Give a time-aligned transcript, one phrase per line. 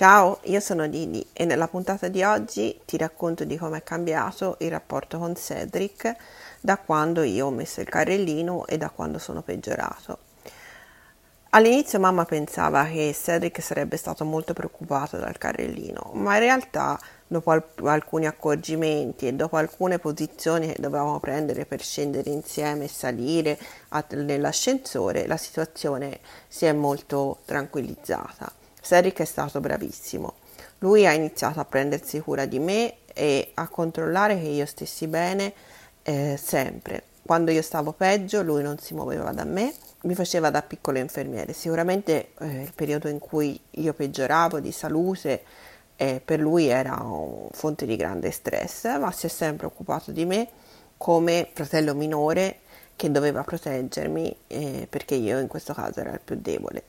[0.00, 4.56] Ciao, io sono Didi e nella puntata di oggi ti racconto di come è cambiato
[4.60, 6.16] il rapporto con Cedric
[6.58, 10.20] da quando io ho messo il carrellino e da quando sono peggiorato.
[11.50, 17.50] All'inizio mamma pensava che Cedric sarebbe stato molto preoccupato dal carrellino, ma in realtà dopo
[17.50, 23.58] alc- alcuni accorgimenti e dopo alcune posizioni che dovevamo prendere per scendere insieme e salire
[23.88, 28.50] a- nell'ascensore, la situazione si è molto tranquillizzata.
[28.80, 30.34] Cedric è stato bravissimo.
[30.78, 35.52] Lui ha iniziato a prendersi cura di me e a controllare che io stessi bene
[36.02, 37.04] eh, sempre.
[37.22, 41.52] Quando io stavo peggio, lui non si muoveva da me, mi faceva da piccolo infermiere.
[41.52, 45.42] Sicuramente eh, il periodo in cui io peggioravo di salute
[45.96, 50.24] eh, per lui era un fonte di grande stress, ma si è sempre occupato di
[50.24, 50.48] me
[50.96, 52.60] come fratello minore
[52.96, 56.84] che doveva proteggermi eh, perché io in questo caso era il più debole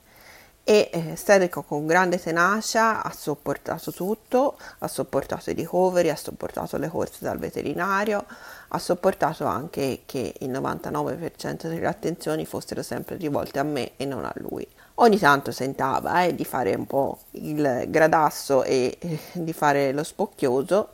[0.64, 6.76] e eh, Cedric con grande tenacia ha sopportato tutto, ha sopportato i ricoveri, ha sopportato
[6.76, 8.24] le corse dal veterinario,
[8.68, 14.24] ha sopportato anche che il 99% delle attenzioni fossero sempre rivolte a me e non
[14.24, 14.66] a lui.
[14.96, 20.04] Ogni tanto sentava eh, di fare un po' il gradasso e eh, di fare lo
[20.04, 20.88] spocchioso,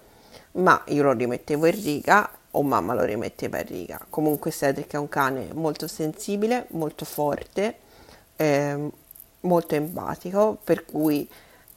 [0.53, 4.01] ma io lo rimettevo in riga o mamma lo rimetteva in riga.
[4.09, 7.79] Comunque Cedric è un cane molto sensibile, molto forte,
[8.37, 8.91] eh,
[9.49, 11.29] molto empatico, per cui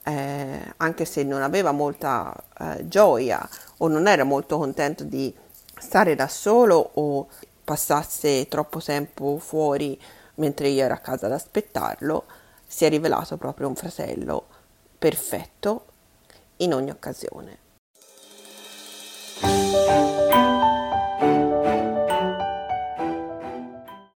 [0.04, 5.34] eh, anche se non aveva molta eh, gioia o non era molto contento di
[5.80, 7.28] stare da solo o
[7.64, 10.00] passasse troppo tempo fuori
[10.36, 12.26] mentre io ero a casa ad aspettarlo,
[12.66, 14.46] si è rivelato proprio un fratello
[14.98, 15.86] perfetto
[16.58, 17.58] in ogni occasione.